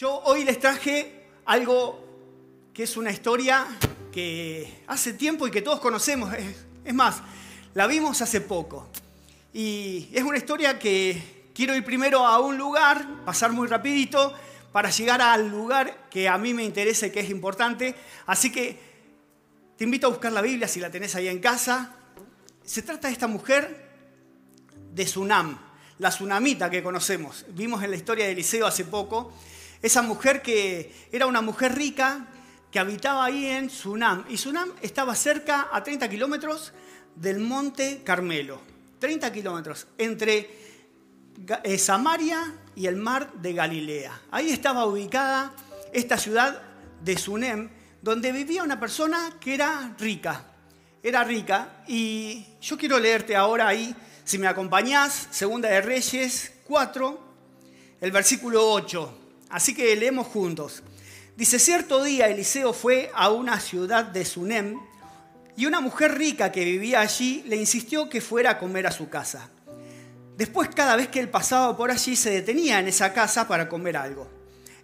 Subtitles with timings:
[0.00, 3.66] Yo hoy les traje algo que es una historia
[4.10, 6.32] que hace tiempo y que todos conocemos.
[6.86, 7.20] Es, más,
[7.74, 8.88] la vimos hace poco.
[9.52, 14.32] Y es una historia que quiero ir primero a un lugar, pasar muy rapidito,
[14.72, 17.94] para llegar al lugar que a mí me interesa y que es importante.
[18.24, 18.78] Así que
[19.76, 21.94] te invito a buscar la Biblia si la tenés ahí en casa.
[22.64, 23.90] Se trata de esta mujer
[24.94, 25.58] de Sunam,
[25.98, 27.44] la tsunamita que conocemos.
[27.50, 29.34] Vimos en la historia de Eliseo hace poco.
[29.82, 32.26] Esa mujer que era una mujer rica
[32.70, 34.24] que habitaba ahí en Sunam.
[34.28, 36.72] Y Sunam estaba cerca, a 30 kilómetros,
[37.16, 38.60] del monte Carmelo.
[38.98, 40.50] 30 kilómetros entre
[41.64, 44.20] eh, Samaria y el mar de Galilea.
[44.30, 45.52] Ahí estaba ubicada
[45.92, 46.60] esta ciudad
[47.02, 47.70] de Sunem,
[48.02, 50.44] donde vivía una persona que era rica.
[51.02, 51.82] Era rica.
[51.88, 57.20] Y yo quiero leerte ahora ahí, si me acompañás, Segunda de Reyes 4,
[58.02, 59.19] el versículo 8.
[59.50, 60.82] Así que leemos juntos.
[61.36, 64.78] Dice, cierto día Eliseo fue a una ciudad de Sunem
[65.56, 69.08] y una mujer rica que vivía allí le insistió que fuera a comer a su
[69.08, 69.48] casa.
[70.36, 73.96] Después cada vez que él pasaba por allí se detenía en esa casa para comer
[73.96, 74.28] algo.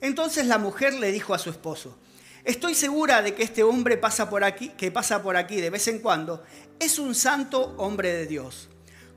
[0.00, 1.96] Entonces la mujer le dijo a su esposo,
[2.44, 5.88] estoy segura de que este hombre pasa por aquí, que pasa por aquí de vez
[5.88, 6.42] en cuando,
[6.78, 8.68] es un santo hombre de Dios.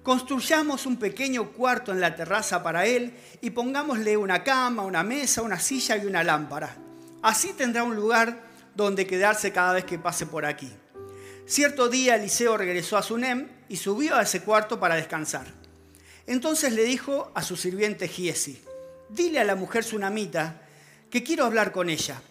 [0.04, 5.42] Construyamos un pequeño cuarto en la terraza para él y pongámosle una cama, una mesa,
[5.42, 6.76] una silla y una lámpara.
[7.22, 8.42] Así tendrá un lugar
[8.76, 10.72] donde quedarse cada vez que pase por aquí.
[11.46, 15.48] Cierto día Eliseo regresó a Sunem y subió a ese cuarto para descansar.
[16.28, 18.62] Entonces le dijo a su sirviente Giesi,
[19.10, 20.62] dile a la mujer sunamita
[21.10, 22.22] que quiero hablar con ella.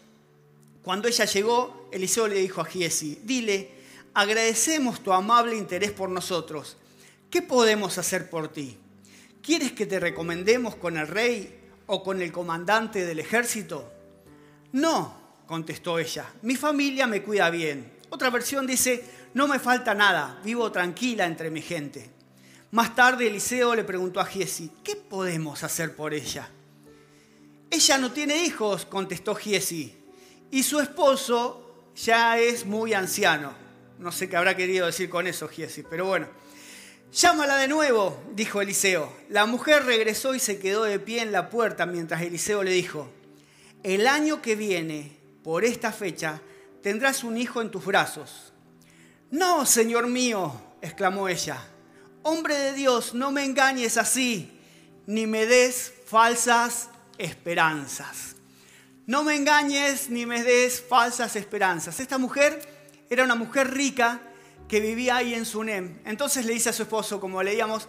[0.83, 3.73] Cuando ella llegó, Eliseo le dijo a Giesi, dile,
[4.15, 6.77] agradecemos tu amable interés por nosotros.
[7.31, 8.79] ¿Qué podemos hacer por ti?
[9.43, 13.93] ¿Quieres que te recomendemos con el rey o con el comandante del ejército?
[14.73, 15.15] No,
[15.47, 17.93] contestó ella, mi familia me cuida bien.
[18.09, 22.11] Otra versión dice, no me falta nada, vivo tranquila entre mi gente.
[22.71, 26.49] Más tarde Eliseo le preguntó a Giesi, ¿qué podemos hacer por ella?
[27.71, 29.95] Ella no tiene hijos, contestó Giesi,
[30.51, 33.53] y su esposo ya es muy anciano.
[33.99, 36.27] No sé qué habrá querido decir con eso Giesi, pero bueno.
[37.13, 39.11] Llámala de nuevo, dijo Eliseo.
[39.31, 43.11] La mujer regresó y se quedó de pie en la puerta mientras Eliseo le dijo,
[43.83, 46.43] el año que viene, por esta fecha,
[46.83, 48.53] tendrás un hijo en tus brazos.
[49.31, 51.59] No, Señor mío, exclamó ella,
[52.23, 54.61] hombre de Dios, no me engañes así,
[55.07, 58.37] ni me des falsas esperanzas.
[59.07, 62.01] No me engañes ni me des falsas esperanzas.
[62.01, 62.61] Esta mujer
[63.09, 64.21] era una mujer rica
[64.69, 65.99] que vivía ahí en Sunem.
[66.05, 67.89] Entonces le dice a su esposo, como leíamos,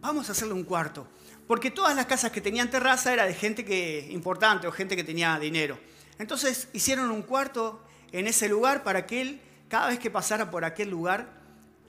[0.00, 1.08] vamos a hacerle un cuarto
[1.48, 5.02] porque todas las casas que tenían terraza era de gente que, importante o gente que
[5.02, 5.78] tenía dinero.
[6.18, 10.66] Entonces hicieron un cuarto en ese lugar para que él, cada vez que pasara por
[10.66, 11.40] aquel lugar,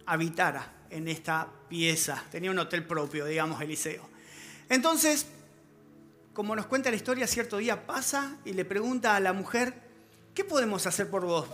[0.05, 2.23] habitara en esta pieza.
[2.31, 4.09] Tenía un hotel propio, digamos, Eliseo.
[4.69, 5.27] Entonces,
[6.33, 9.73] como nos cuenta la historia, cierto día pasa y le pregunta a la mujer,
[10.33, 11.47] ¿qué podemos hacer por vos?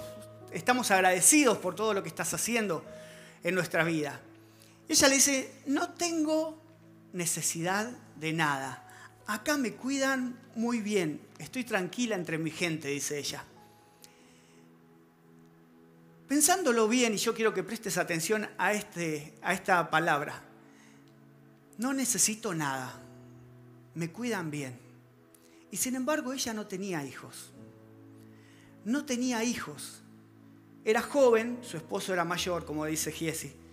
[0.55, 2.85] Estamos agradecidos por todo lo que estás haciendo
[3.43, 4.21] en nuestra vida.
[4.87, 6.57] ella le dice, no tengo
[7.11, 8.81] necesidad de nada.
[9.27, 13.43] Acá me cuidan muy bien, estoy tranquila entre mi gente, dice ella.
[16.29, 20.41] Pensándolo bien, y yo quiero que prestes atención a, este, a esta palabra,
[21.77, 22.97] no necesito nada,
[23.93, 24.79] me cuidan bien.
[25.69, 27.51] Y sin embargo ella no tenía hijos.
[28.85, 30.01] No tenía hijos.
[30.85, 33.65] Era joven, su esposo era mayor, como dice Giesi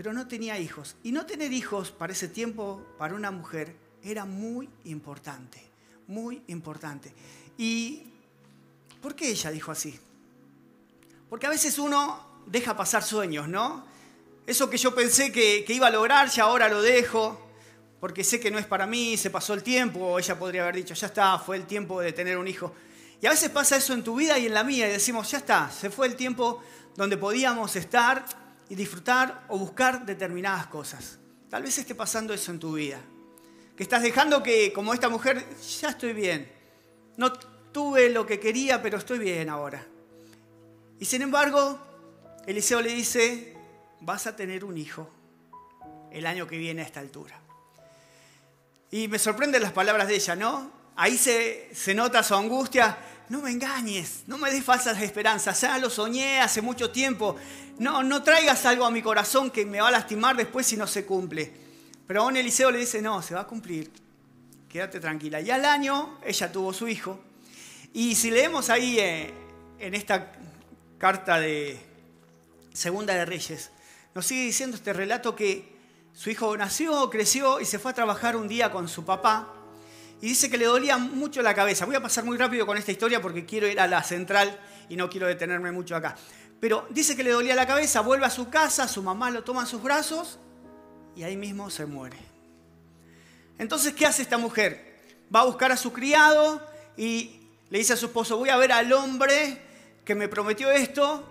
[0.00, 0.96] pero no tenía hijos.
[1.02, 5.62] Y no tener hijos para ese tiempo, para una mujer, era muy importante,
[6.06, 7.12] muy importante.
[7.58, 8.04] ¿Y
[9.02, 10.00] por qué ella dijo así?
[11.28, 13.84] Porque a veces uno deja pasar sueños, ¿no?
[14.46, 17.38] Eso que yo pensé que, iba a lograr, ya ahora lo dejo,
[18.00, 20.76] porque sé que no es para mí, se pasó el tiempo, o ella podría haber
[20.76, 22.72] dicho, ya está, fue el tiempo de tener un hijo.
[23.20, 25.38] Y a veces pasa eso en tu vida y en la mía, y decimos, ya
[25.38, 26.62] está, se fue el tiempo
[26.96, 28.24] donde podíamos estar
[28.68, 31.18] y disfrutar o buscar determinadas cosas.
[31.50, 33.00] Tal vez esté pasando eso en tu vida.
[33.76, 35.44] Que estás dejando que, como esta mujer,
[35.80, 36.50] ya estoy bien.
[37.16, 39.84] No tuve lo que quería, pero estoy bien ahora.
[40.98, 41.78] Y sin embargo,
[42.46, 43.56] Eliseo le dice,
[44.00, 45.10] vas a tener un hijo
[46.12, 47.40] el año que viene a esta altura.
[48.90, 50.70] Y me sorprenden las palabras de ella, ¿no?
[50.96, 52.98] Ahí se, se nota su angustia,
[53.30, 57.36] no me engañes, no me des falsas esperanzas, ya lo soñé hace mucho tiempo,
[57.78, 60.86] no, no traigas algo a mi corazón que me va a lastimar después si no
[60.86, 61.50] se cumple.
[62.08, 63.88] Pero aún Eliseo le dice, no, se va a cumplir,
[64.68, 65.40] quédate tranquila.
[65.40, 67.20] Y al año ella tuvo su hijo,
[67.92, 69.32] Y si leemos ahí eh,
[69.78, 70.32] en esta
[70.98, 71.78] carta de
[72.72, 73.70] Segunda de Reyes,
[74.12, 75.76] nos sigue diciendo este relato que
[76.12, 79.54] su hijo nació, creció y se fue a trabajar un día con su papá.
[80.20, 81.86] Y dice que le dolía mucho la cabeza.
[81.86, 84.58] Voy a pasar muy rápido con esta historia porque quiero ir a la central
[84.88, 86.16] y no quiero detenerme mucho acá.
[86.60, 89.62] Pero dice que le dolía la cabeza, vuelve a su casa, su mamá lo toma
[89.62, 90.38] en sus brazos
[91.16, 92.18] y ahí mismo se muere.
[93.58, 95.00] Entonces, ¿qué hace esta mujer?
[95.34, 98.72] Va a buscar a su criado y le dice a su esposo, voy a ver
[98.72, 99.62] al hombre
[100.04, 101.24] que me prometió esto.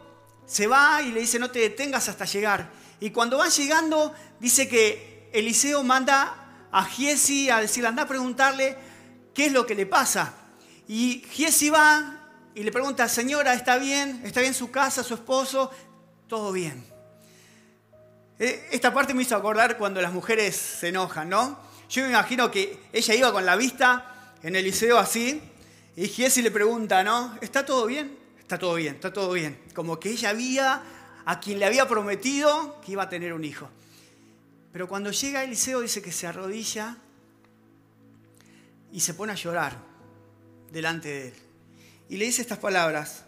[0.47, 2.71] Se va y le dice, no te detengas hasta llegar.
[3.00, 8.77] Y cuando van llegando, dice que Eliseo manda a Giesi a decirle, anda a preguntarle
[9.33, 10.33] qué es lo que le pasa.
[10.88, 12.19] Y Giesi va
[12.56, 14.21] y le pregunta, señora, ¿está bien?
[14.24, 15.71] ¿Está bien su casa, su esposo?
[16.27, 16.86] Todo bien.
[18.39, 21.60] Eh, esta parte me hizo acordar cuando las mujeres se enojan, ¿no?
[21.89, 25.42] Yo me imagino que ella iba con la vista en el liceo así,
[25.95, 27.38] y Giesi le pregunta, ¿no?
[27.42, 28.18] ¿Está todo bien?
[28.39, 29.60] Está todo bien, está todo bien.
[29.75, 30.81] Como que ella había
[31.25, 33.69] a quien le había prometido que iba a tener un hijo.
[34.71, 36.98] Pero cuando llega Eliseo dice que se arrodilla
[38.92, 39.77] y se pone a llorar
[40.71, 41.33] delante de él.
[42.10, 43.25] Y le dice estas palabras,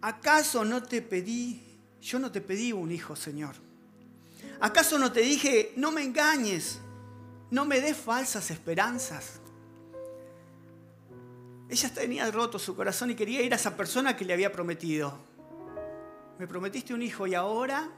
[0.00, 1.62] ¿acaso no te pedí,
[2.00, 3.54] yo no te pedí un hijo, Señor?
[4.60, 6.78] ¿Acaso no te dije, no me engañes?
[7.52, 9.38] no me des falsas esperanzas.
[11.68, 15.18] Ella tenía roto su corazón y quería ir a esa persona que le había prometido.
[16.38, 17.90] Me prometiste un hijo y ahora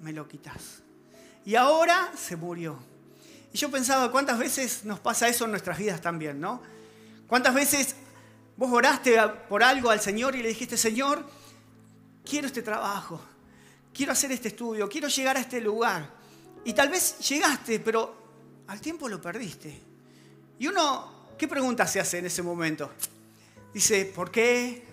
[0.00, 0.83] me lo quitas.
[1.44, 2.78] Y ahora se murió.
[3.52, 6.62] Y yo pensaba, ¿cuántas veces nos pasa eso en nuestras vidas también, no?
[7.26, 7.94] ¿Cuántas veces
[8.56, 9.16] vos oraste
[9.48, 11.24] por algo al Señor y le dijiste, Señor,
[12.24, 13.20] quiero este trabajo,
[13.92, 16.10] quiero hacer este estudio, quiero llegar a este lugar?
[16.64, 19.80] Y tal vez llegaste, pero al tiempo lo perdiste.
[20.58, 22.90] Y uno, ¿qué pregunta se hace en ese momento?
[23.72, 24.84] Dice, ¿por qué?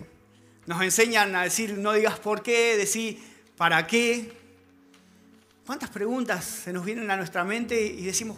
[0.66, 3.20] Nos enseñan a decir, no digas por qué, decir,
[3.56, 4.41] ¿para qué?
[5.66, 8.36] ¿Cuántas preguntas se nos vienen a nuestra mente y decimos,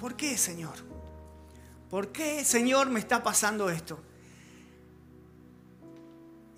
[0.00, 0.74] ¿por qué, Señor?
[1.88, 4.00] ¿Por qué, Señor, me está pasando esto?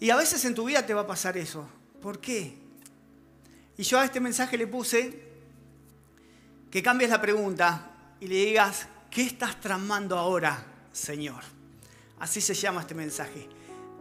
[0.01, 1.69] Y a veces en tu vida te va a pasar eso.
[2.01, 2.57] ¿Por qué?
[3.77, 5.23] Y yo a este mensaje le puse
[6.71, 11.43] que cambies la pregunta y le digas, ¿qué estás tramando ahora, Señor?
[12.19, 13.49] Así se llama este mensaje.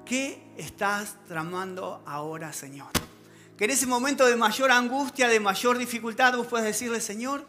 [0.06, 2.88] ¿Qué estás tramando ahora, Señor?
[3.58, 7.46] Que en ese momento de mayor angustia, de mayor dificultad, vos puedes decirle, Señor,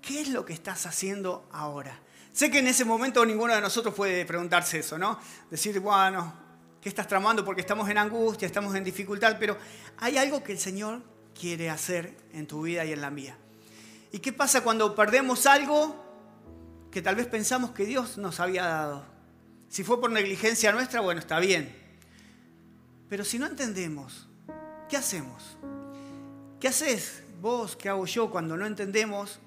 [0.00, 2.00] ¿qué es lo que estás haciendo ahora?
[2.32, 5.18] Sé que en ese momento ninguno de nosotros puede preguntarse eso, ¿no?
[5.50, 6.32] Decir, bueno,
[6.80, 7.44] ¿qué estás tramando?
[7.44, 9.56] Porque estamos en angustia, estamos en dificultad, pero
[9.96, 11.02] hay algo que el Señor
[11.38, 13.36] quiere hacer en tu vida y en la mía.
[14.12, 16.04] ¿Y qué pasa cuando perdemos algo
[16.90, 19.04] que tal vez pensamos que Dios nos había dado?
[19.68, 21.74] Si fue por negligencia nuestra, bueno, está bien.
[23.08, 24.28] Pero si no entendemos,
[24.88, 25.56] ¿qué hacemos?
[26.60, 29.38] ¿Qué haces vos, qué hago yo cuando no entendemos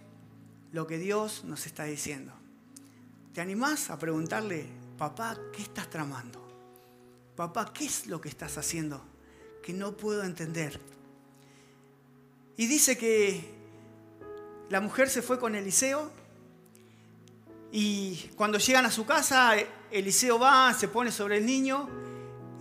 [0.72, 2.34] lo que Dios nos está diciendo?
[3.34, 6.46] ¿Te animás a preguntarle, papá, ¿qué estás tramando?
[7.36, 9.02] Papá, ¿qué es lo que estás haciendo
[9.64, 10.80] que no puedo entender?
[12.58, 13.50] Y dice que
[14.70, 16.12] la mujer se fue con Eliseo
[17.72, 19.54] y cuando llegan a su casa,
[19.92, 21.88] Eliseo va, se pone sobre el niño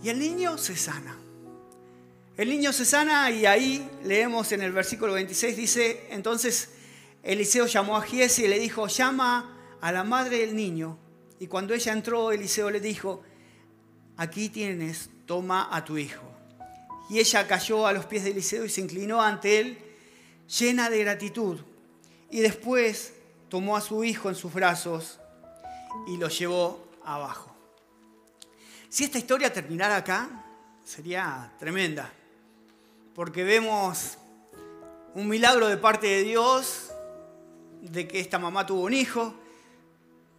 [0.01, 1.18] y el niño se sana.
[2.39, 6.69] El niño se sana y ahí leemos en el versículo 26, dice, entonces
[7.21, 10.97] Eliseo llamó a Giesi y le dijo, llama a la madre del niño.
[11.41, 13.23] Y cuando ella entró, Eliseo le dijo,
[14.15, 16.23] aquí tienes, toma a tu hijo.
[17.09, 19.77] Y ella cayó a los pies de Eliseo y se inclinó ante él,
[20.47, 21.59] llena de gratitud
[22.31, 23.15] y después
[23.49, 25.19] tomó a su hijo en sus brazos
[26.07, 27.53] y lo llevó abajo.
[28.87, 30.45] Si esta historia terminara acá,
[30.85, 32.13] sería tremenda,
[33.19, 34.17] porque vemos
[35.13, 36.89] un milagro de parte de Dios,
[37.81, 39.35] de que esta mamá tuvo un hijo,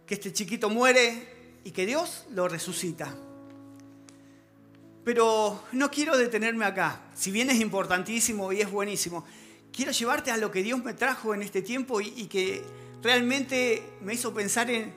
[0.07, 3.15] que este chiquito muere y que Dios lo resucita.
[5.03, 9.25] Pero no quiero detenerme acá, si bien es importantísimo y es buenísimo,
[9.71, 12.63] quiero llevarte a lo que Dios me trajo en este tiempo y, que
[13.03, 14.91] realmente me hizo pensar en,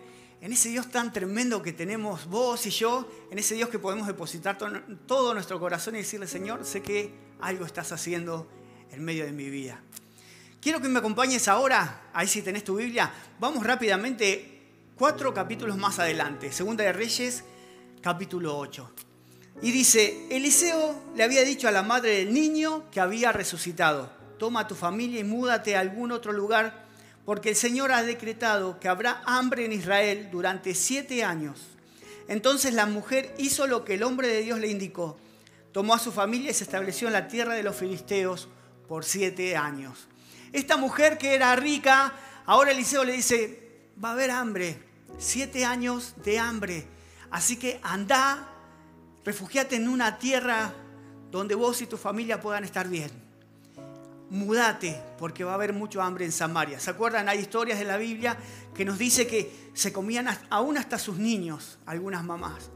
[0.53, 4.59] ese Dios tan tremendo que tenemos vos y yo, en ese Dios que podemos depositar
[5.07, 8.49] todo, nuestro corazón y decirle, Señor, sé que algo estás haciendo
[8.91, 9.81] en medio de mi vida.
[10.61, 14.63] Quiero que me acompañes ahora, ahí si tenés tu Biblia, vamos rápidamente
[14.97, 17.45] cuatro capítulos más adelante, Segunda de Reyes,
[18.01, 18.91] capítulo 8.
[19.63, 24.67] Y dice, Eliseo le había dicho a la madre del niño que había resucitado toma
[24.67, 26.84] tu familia y múdate a algún otro lugar,
[27.25, 31.61] porque el Señor ha decretado que habrá hambre en Israel durante siete años.
[32.29, 35.17] Entonces la mujer hizo lo que el hombre de Dios le indicó.
[35.73, 38.49] Tomó a su familia y se estableció en la tierra de los filisteos
[38.89, 40.07] por siete años.
[40.53, 42.13] Esta mujer que era rica,
[42.47, 44.79] ahora Eliseo le dice, va a haber hambre,
[45.19, 46.87] siete años de hambre.
[47.31, 48.49] Así que anda,
[49.25, 50.73] refugiate en una tierra
[51.31, 53.24] donde vos y tu familia puedan estar bien.
[54.35, 56.81] Mudate, porque va a haber mucho hambre en Samaria.
[56.81, 57.29] ¿Se acuerdan?
[57.29, 58.37] Hay historias de la Biblia
[58.75, 62.69] que nos dice que se comían aún hasta sus niños, algunas mamás.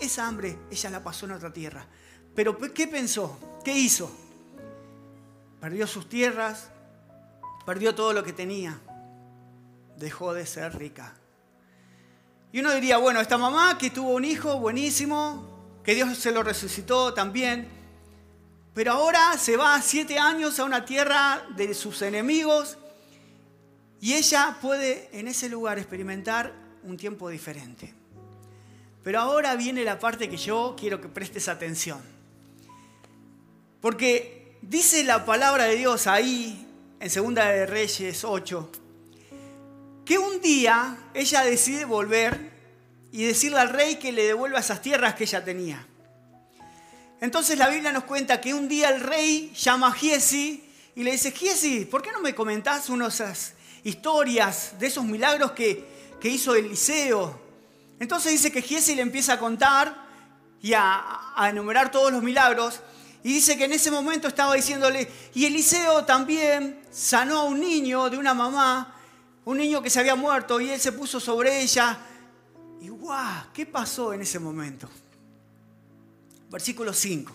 [0.00, 1.86] Esa hambre ella la pasó en otra tierra.
[2.34, 3.38] Pero ¿qué pensó?
[3.62, 4.10] ¿Qué hizo?
[5.60, 6.70] Perdió sus tierras,
[7.66, 8.80] perdió todo lo que tenía,
[9.98, 11.12] dejó de ser rica.
[12.52, 16.42] Y uno diría, bueno, esta mamá que tuvo un hijo buenísimo, que Dios se lo
[16.42, 17.81] resucitó también,
[18.74, 22.78] pero ahora se va siete años a una tierra de sus enemigos
[24.00, 26.52] y ella puede en ese lugar experimentar
[26.82, 27.94] un tiempo diferente.
[29.04, 32.00] Pero ahora viene la parte que yo quiero que prestes atención.
[33.80, 36.66] Porque dice la palabra de Dios ahí
[36.98, 38.72] en Segunda de Reyes 8,
[40.04, 42.52] que un día ella decide volver
[43.10, 45.86] y decirle al rey que le devuelva esas tierras que ella tenía.
[47.22, 51.12] Entonces la Biblia nos cuenta que un día el rey llama a Giesi y le
[51.12, 56.56] dice, Giesi, ¿por qué no me comentás unas historias de esos milagros que, que hizo
[56.56, 57.40] Eliseo?
[58.00, 60.04] Entonces dice que Giesi le empieza a contar
[60.60, 62.80] y a, a enumerar todos los milagros.
[63.22, 68.10] Y dice que en ese momento estaba diciéndole, y Eliseo también sanó a un niño
[68.10, 68.96] de una mamá
[69.44, 71.98] un niño que se había muerto y él se puso sobre ella.
[72.80, 74.88] Y guau, ¿qué pasó en ese momento?
[76.52, 77.32] Versículo 5.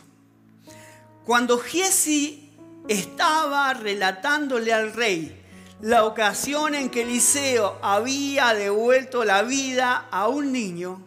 [1.25, 2.51] Cuando Giesi
[2.87, 5.43] estaba relatándole al rey
[5.81, 11.03] la ocasión en que Eliseo había devuelto la vida a un niño,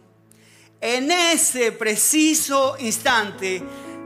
[0.81, 3.63] en ese preciso instante,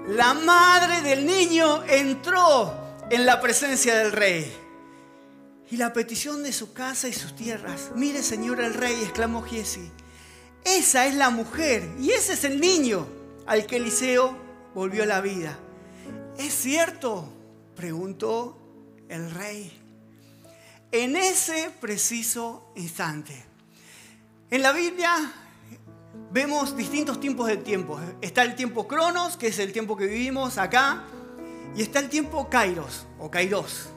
[0.09, 2.75] la madre del niño entró
[3.09, 4.53] en la presencia del rey
[5.71, 7.89] y la petición de su casa y sus tierras.
[7.95, 9.89] Mire, Señor el rey, exclamó Giesi.
[10.63, 14.35] Esa es la mujer y ese es el niño al que Eliseo
[14.73, 15.57] volvió a la vida.
[16.37, 17.29] ¿Es cierto?
[17.75, 18.57] preguntó
[19.09, 19.71] el rey.
[20.91, 23.43] En ese preciso instante.
[24.49, 25.33] En la Biblia
[26.31, 27.99] vemos distintos tiempos del tiempo.
[28.21, 31.03] Está el tiempo Cronos, que es el tiempo que vivimos acá,
[31.75, 33.89] y está el tiempo Kairos o Kairos,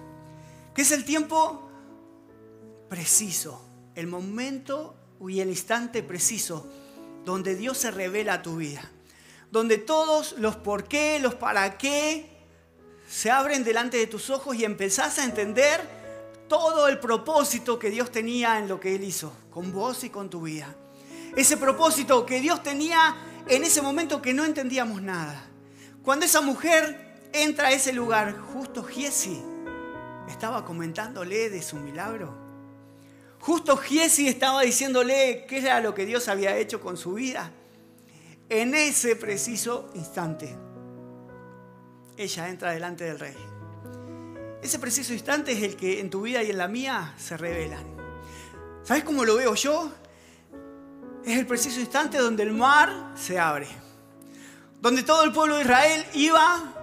[0.74, 1.70] que es el tiempo
[2.88, 3.62] preciso,
[3.94, 4.96] el momento
[5.28, 6.68] y el instante preciso
[7.24, 8.90] donde Dios se revela a tu vida,
[9.50, 12.28] donde todos los por qué, los para qué
[13.08, 15.80] se abren delante de tus ojos y empezás a entender
[16.48, 20.28] todo el propósito que Dios tenía en lo que Él hizo, con vos y con
[20.28, 20.74] tu vida.
[21.36, 25.46] Ese propósito que Dios tenía en ese momento que no entendíamos nada.
[26.02, 29.40] Cuando esa mujer entra a ese lugar, justo Giesi
[30.28, 32.34] estaba comentándole de su milagro.
[33.40, 37.52] Justo Giesi estaba diciéndole qué era lo que Dios había hecho con su vida.
[38.50, 40.56] En ese preciso instante,
[42.16, 43.36] ella entra delante del rey.
[44.62, 47.84] Ese preciso instante es el que en tu vida y en la mía se revelan.
[48.82, 49.92] ¿Sabes cómo lo veo yo?
[51.26, 53.68] Es el preciso instante donde el mar se abre.
[54.80, 56.74] Donde todo el pueblo de Israel iba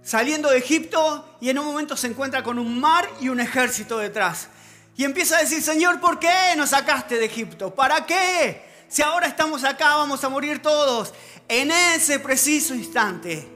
[0.00, 3.98] saliendo de Egipto y en un momento se encuentra con un mar y un ejército
[3.98, 4.48] detrás.
[4.96, 7.74] Y empieza a decir, Señor, ¿por qué nos sacaste de Egipto?
[7.74, 8.71] ¿Para qué?
[8.92, 11.14] Si ahora estamos acá vamos a morir todos.
[11.48, 13.48] En ese preciso instante,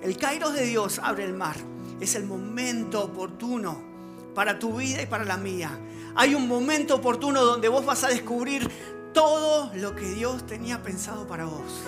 [0.00, 1.56] el Kairos de Dios abre el mar.
[2.00, 3.82] Es el momento oportuno
[4.36, 5.76] para tu vida y para la mía.
[6.14, 8.70] Hay un momento oportuno donde vos vas a descubrir
[9.12, 11.82] todo lo que Dios tenía pensado para vos.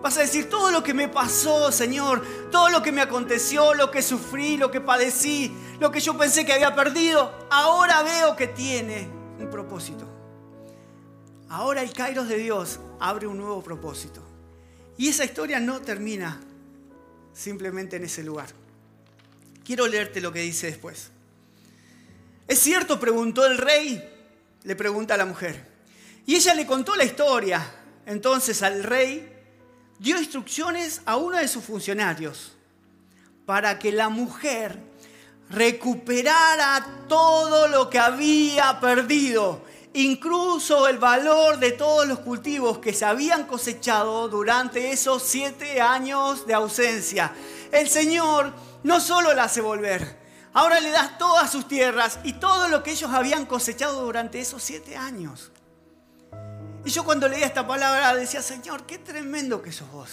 [0.00, 3.90] Vas a decir todo lo que me pasó, Señor, todo lo que me aconteció, lo
[3.90, 8.46] que sufrí, lo que padecí, lo que yo pensé que había perdido, ahora veo que
[8.46, 10.17] tiene un propósito.
[11.48, 14.22] Ahora el Kairos de Dios abre un nuevo propósito.
[14.96, 16.40] Y esa historia no termina
[17.32, 18.48] simplemente en ese lugar.
[19.64, 21.10] Quiero leerte lo que dice después.
[22.46, 22.98] ¿Es cierto?
[22.98, 24.02] preguntó el rey,
[24.64, 25.66] le pregunta a la mujer.
[26.26, 27.74] Y ella le contó la historia.
[28.06, 29.30] Entonces al rey
[29.98, 32.52] dio instrucciones a uno de sus funcionarios
[33.46, 34.78] para que la mujer
[35.50, 39.62] recuperara todo lo que había perdido,
[39.94, 46.46] incluso el valor de todos los cultivos que se habían cosechado durante esos siete años
[46.46, 47.32] de ausencia.
[47.72, 48.52] El Señor
[48.82, 50.18] no solo la hace volver,
[50.52, 54.62] ahora le das todas sus tierras y todo lo que ellos habían cosechado durante esos
[54.62, 55.50] siete años.
[56.84, 60.10] Y yo cuando leía esta palabra decía, Señor, qué tremendo que sos vos.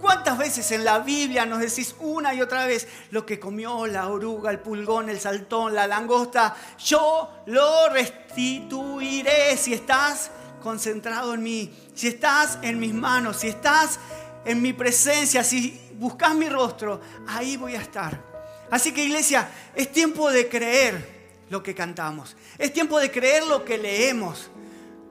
[0.00, 4.08] ¿Cuántas veces en la Biblia nos decís una y otra vez lo que comió la
[4.08, 6.54] oruga, el pulgón, el saltón, la langosta?
[6.78, 10.30] Yo lo restituiré si estás
[10.62, 13.98] concentrado en mí, si estás en mis manos, si estás
[14.44, 18.22] en mi presencia, si buscas mi rostro, ahí voy a estar.
[18.70, 21.18] Así que iglesia, es tiempo de creer
[21.50, 22.36] lo que cantamos.
[22.56, 24.48] Es tiempo de creer lo que leemos.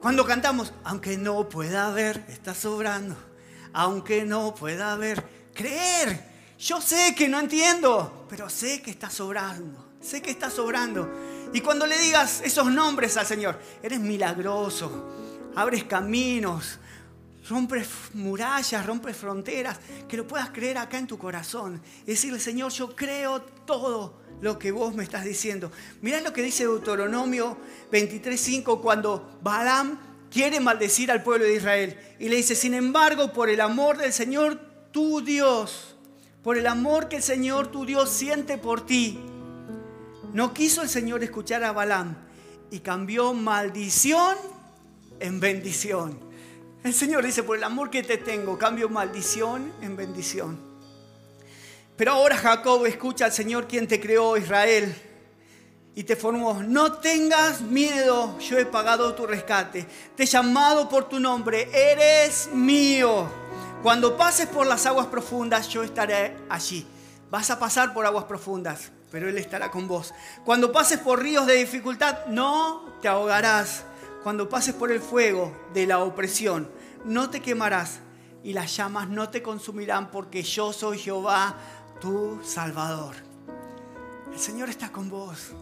[0.00, 3.27] Cuando cantamos, aunque no pueda ver, está sobrando
[3.72, 5.24] aunque no pueda ver.
[5.54, 6.28] Creer.
[6.58, 9.86] Yo sé que no entiendo, pero sé que está sobrando.
[10.00, 11.08] Sé que está sobrando.
[11.52, 15.08] Y cuando le digas esos nombres al Señor, eres milagroso,
[15.54, 16.78] abres caminos,
[17.48, 21.80] rompes murallas, rompes fronteras, que lo puedas creer acá en tu corazón.
[22.02, 25.72] Y decirle, Señor, yo creo todo lo que vos me estás diciendo.
[26.00, 27.56] Mirá lo que dice Deuteronomio
[27.90, 29.98] 23.5 cuando Balaam
[30.30, 31.98] quiere maldecir al pueblo de Israel.
[32.18, 34.60] Y le dice, sin embargo, por el amor del Señor
[34.92, 35.96] tu Dios,
[36.42, 39.18] por el amor que el Señor tu Dios siente por ti,
[40.32, 42.16] no quiso el Señor escuchar a Balaam
[42.70, 44.36] y cambió maldición
[45.20, 46.18] en bendición.
[46.84, 50.68] El Señor dice, por el amor que te tengo, cambio maldición en bendición.
[51.96, 54.94] Pero ahora Jacob escucha al Señor quien te creó, Israel
[55.98, 56.62] y te formó.
[56.62, 59.84] No tengas miedo, yo he pagado tu rescate.
[60.14, 63.28] Te he llamado por tu nombre, eres mío.
[63.82, 66.86] Cuando pases por las aguas profundas, yo estaré allí.
[67.32, 70.14] Vas a pasar por aguas profundas, pero Él estará con vos.
[70.44, 73.82] Cuando pases por ríos de dificultad, no te ahogarás.
[74.22, 76.70] Cuando pases por el fuego de la opresión,
[77.04, 77.98] no te quemarás
[78.44, 81.56] y las llamas no te consumirán porque yo soy Jehová,
[82.00, 83.16] tu Salvador.
[84.32, 85.54] El Señor está con vos.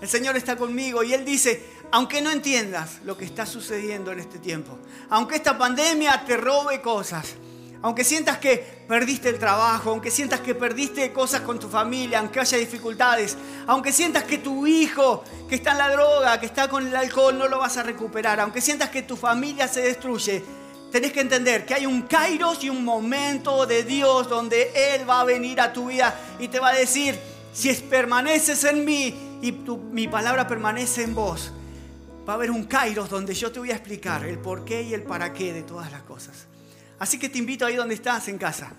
[0.00, 4.20] El Señor está conmigo y Él dice, aunque no entiendas lo que está sucediendo en
[4.20, 4.78] este tiempo,
[5.10, 7.34] aunque esta pandemia te robe cosas,
[7.82, 12.40] aunque sientas que perdiste el trabajo, aunque sientas que perdiste cosas con tu familia, aunque
[12.40, 16.86] haya dificultades, aunque sientas que tu hijo que está en la droga, que está con
[16.86, 20.44] el alcohol, no lo vas a recuperar, aunque sientas que tu familia se destruye,
[20.92, 25.20] tenés que entender que hay un kairos y un momento de Dios donde Él va
[25.20, 27.18] a venir a tu vida y te va a decir,
[27.52, 29.52] si permaneces en mí y
[29.92, 31.52] mi palabra permanece en vos,
[32.28, 34.94] va a haber un kairos donde yo te voy a explicar el por qué y
[34.94, 36.46] el para qué de todas las cosas.
[36.98, 38.72] Así que te invito ahí donde estás, en casa.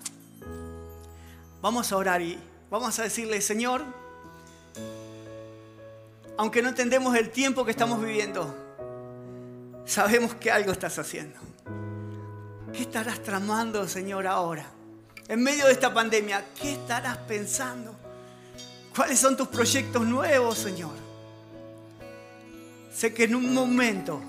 [1.62, 2.38] Vamos a orar y
[2.70, 3.82] vamos a decirle, Señor,
[6.36, 8.54] aunque no entendemos el tiempo que estamos viviendo,
[9.84, 11.38] sabemos que algo estás haciendo.
[12.72, 14.66] ¿Qué estarás tramando, Señor, ahora?
[15.28, 17.94] En medio de esta pandemia, ¿qué estarás pensando?
[18.94, 20.90] ¿Cuáles son tus proyectos nuevos, Señor?
[22.92, 24.20] Sé que en un momento,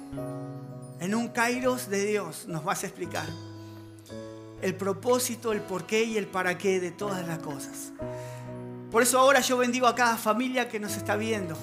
[0.99, 3.27] en un kairos de Dios, nos vas a explicar
[4.61, 7.91] el propósito, el porqué y el para qué de todas las cosas.
[8.91, 11.57] Por eso ahora yo bendigo a cada familia que nos está viendo,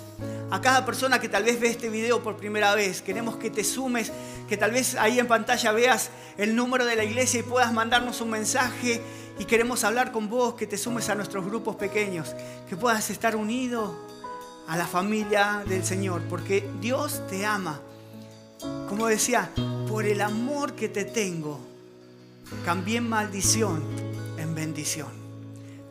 [0.51, 3.03] a cada persona que tal vez ve este video por primera vez.
[3.03, 4.11] Queremos que te sumes,
[4.49, 8.21] que tal vez ahí en pantalla veas el número de la iglesia y puedas mandarnos
[8.23, 9.03] un mensaje
[9.39, 12.35] y queremos hablar con vos, que te sumes a nuestros grupos pequeños,
[12.69, 13.95] que puedas estar unido
[14.67, 17.81] a la familia del Señor, porque Dios te ama.
[18.89, 19.51] Como decía,
[19.89, 21.61] por el amor que te tengo,
[22.65, 23.83] cambié maldición
[24.37, 25.09] en bendición.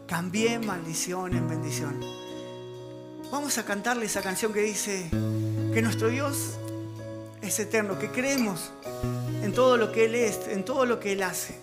[0.08, 2.00] Cambié maldición en bendición.
[3.32, 5.10] Vamos a cantarle esa canción que dice
[5.74, 6.58] que nuestro Dios
[7.42, 8.72] es eterno, que creemos
[9.42, 11.58] en todo lo que Él es, en todo lo que Él hace.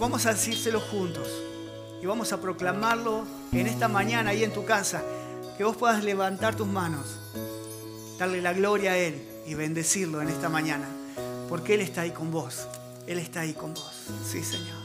[0.00, 1.28] Vamos a decírselo juntos
[2.02, 5.02] y vamos a proclamarlo en esta mañana ahí en tu casa,
[5.58, 7.18] que vos puedas levantar tus manos,
[8.18, 10.88] darle la gloria a Él y bendecirlo en esta mañana,
[11.50, 12.66] porque Él está ahí con vos,
[13.06, 14.06] Él está ahí con vos.
[14.26, 14.79] Sí, Señor.